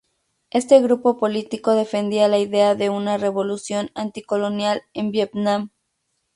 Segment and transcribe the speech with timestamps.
[0.49, 5.69] Este grupo político defendía la idea de una revolución anticolonial en Vietnam.